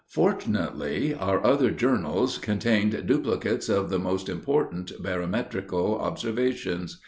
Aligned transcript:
Fortunately, 0.09 1.13
our 1.13 1.45
other 1.45 1.69
journals 1.69 2.39
contained 2.39 3.05
duplicates 3.05 3.69
of 3.69 3.91
the 3.91 3.99
most 3.99 4.29
important 4.29 4.91
barometrical 4.99 5.99
observations. 5.99 6.99